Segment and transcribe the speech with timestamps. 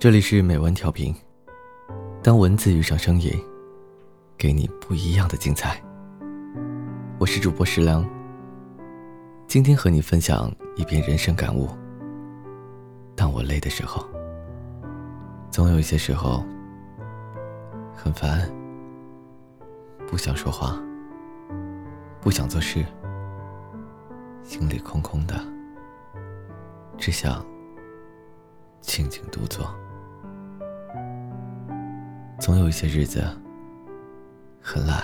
[0.00, 1.12] 这里是美文调频，
[2.22, 3.32] 当文字遇上声音，
[4.36, 5.82] 给你不一样的精彩。
[7.18, 8.08] 我是主播石良，
[9.48, 11.68] 今天和你分享一篇人生感悟。
[13.16, 14.06] 当我累的时候，
[15.50, 16.44] 总有一些时候
[17.92, 18.48] 很烦，
[20.06, 20.80] 不想说话，
[22.20, 22.86] 不想做事，
[24.44, 25.34] 心里空空的，
[26.96, 27.44] 只想
[28.80, 29.68] 静静独坐。
[32.38, 33.20] 总有一些日子
[34.62, 35.02] 很懒，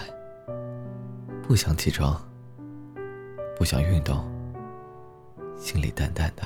[1.42, 2.16] 不想起床，
[3.58, 4.24] 不想运动，
[5.56, 6.42] 心里淡淡的，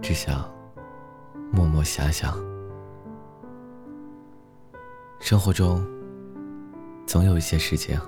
[0.00, 0.48] 只想
[1.50, 2.38] 默默遐想。
[5.18, 5.84] 生活中
[7.04, 7.98] 总有一些事情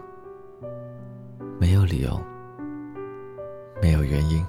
[1.58, 2.18] 没有理由，
[3.82, 4.46] 没有原因，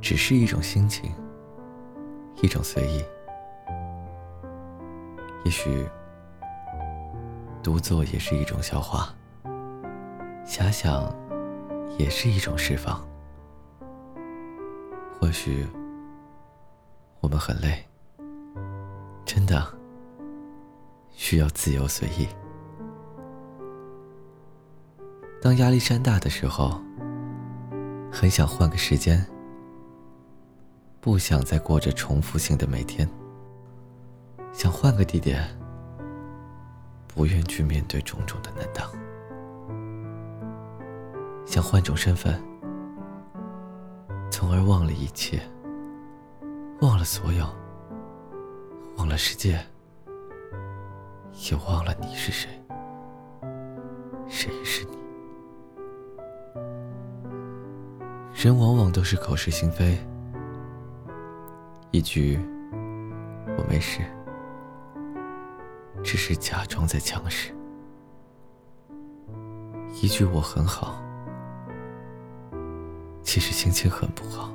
[0.00, 1.12] 只是一种心情，
[2.42, 3.04] 一种随意。
[5.50, 5.84] 也许，
[7.60, 9.12] 独坐也是一种消化，
[10.46, 11.12] 遐想
[11.98, 13.04] 也是一种释放。
[15.18, 15.66] 或许，
[17.18, 17.84] 我们很累，
[19.24, 19.66] 真的
[21.10, 22.28] 需要自由随意。
[25.42, 26.80] 当压力山大的时候，
[28.12, 29.26] 很想换个时间，
[31.00, 33.10] 不想再过着重复性的每天。
[34.52, 35.42] 想换个地点，
[37.08, 38.90] 不愿去面对种种的难当；
[41.46, 42.38] 想换种身份，
[44.30, 45.40] 从而忘了一切，
[46.82, 47.46] 忘了所有，
[48.96, 49.58] 忘了世界，
[51.50, 52.50] 也忘了你是谁，
[54.28, 54.98] 谁是你。
[58.34, 59.98] 人往往都是口是心非，
[61.90, 62.38] 一句
[63.56, 64.02] “我没事”。
[66.02, 67.54] 只是假装在强势，
[70.02, 71.00] 一句“我很好”，
[73.22, 74.52] 其实心情很不好。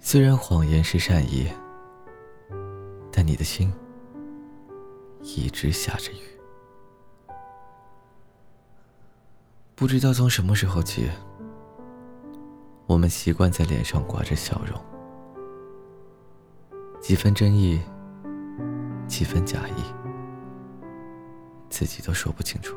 [0.00, 1.48] 虽然谎言是善意，
[3.10, 3.72] 但你的心
[5.22, 6.22] 一直下着雨。
[9.74, 11.08] 不知道从什么时候起，
[12.86, 14.80] 我们习惯在脸上挂着笑容，
[17.00, 17.80] 几分真意。
[19.08, 19.82] 几分假意，
[21.70, 22.76] 自己都说不清楚。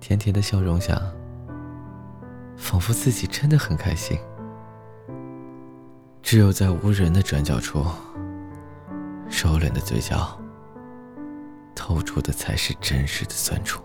[0.00, 1.00] 甜甜的笑容下，
[2.56, 4.18] 仿佛自己真的很开心。
[6.20, 7.84] 只有在无人的转角处，
[9.28, 10.38] 收敛的嘴角，
[11.74, 13.82] 透出的才是真实的酸楚。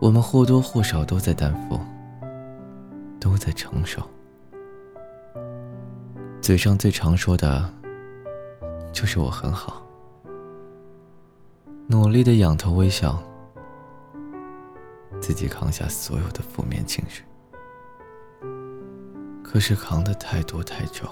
[0.00, 1.78] 我们或多或少都在担负，
[3.20, 4.02] 都在承受。
[6.48, 7.70] 嘴上最常说的，
[8.90, 9.82] 就是我很好，
[11.86, 13.22] 努力的仰头微笑，
[15.20, 17.22] 自己扛下所有的负面情绪。
[19.44, 21.06] 可是扛的太多太久，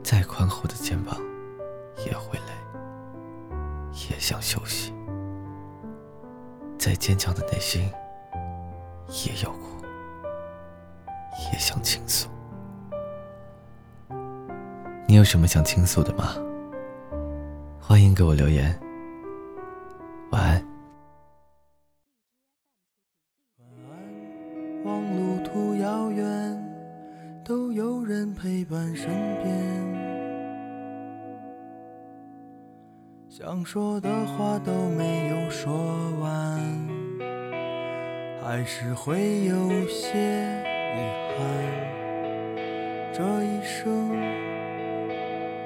[0.00, 1.20] 再宽厚的肩膀
[2.06, 3.58] 也会累，
[4.08, 4.92] 也想休息；
[6.78, 7.90] 再坚强的内心
[9.26, 9.84] 也有苦，
[11.52, 12.28] 也想倾诉。
[15.12, 16.34] 你有什么想倾诉的吗？
[17.78, 18.74] 欢迎给我留言。
[20.30, 20.52] 晚安。
[23.58, 26.24] 晚安，望路途遥远，
[27.44, 29.10] 都有人陪伴身
[29.42, 29.52] 边。
[33.28, 35.74] 想说的话都没有说
[36.20, 36.58] 完，
[38.42, 40.64] 还是会有些
[40.96, 41.00] 遗
[41.36, 41.44] 憾。
[43.12, 44.41] 这一生。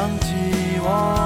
[0.00, 1.19] 想起我，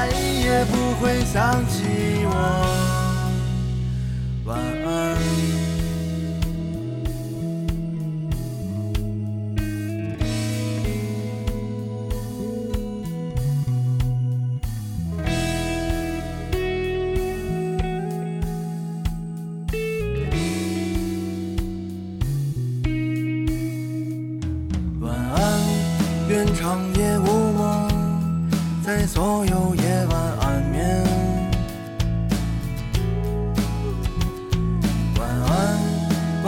[0.00, 2.79] 再也不会想起我。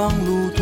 [0.02, 0.61] 忙碌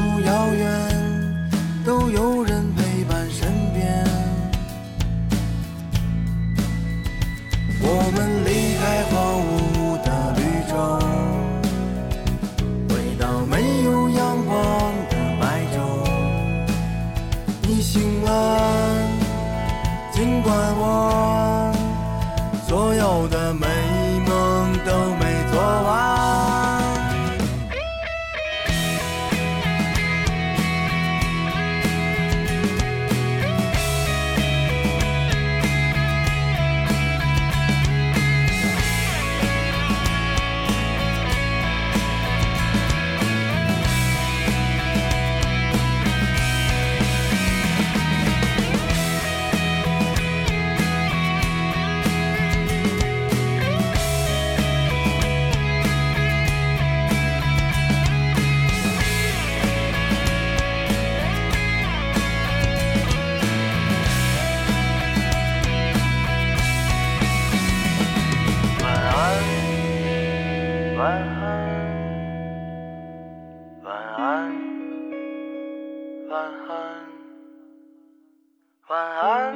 [78.91, 79.55] 晚安。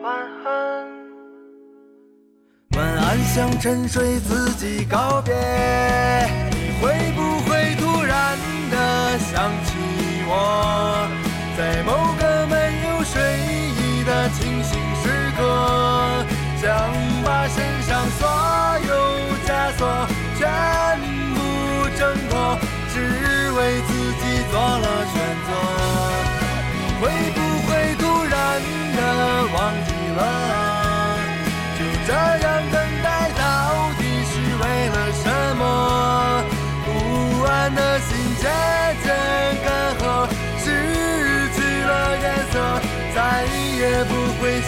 [0.00, 0.06] 晚
[0.42, 0.48] 安。
[2.74, 5.34] 晚安向沉睡自己告别
[6.50, 8.38] 你会不会突然
[8.70, 9.76] 的想起
[10.26, 11.06] 我？
[11.58, 12.56] 在某个没
[12.88, 13.20] 有睡
[13.76, 16.24] 意的清醒时刻
[16.56, 16.72] 想
[17.22, 17.62] 把谁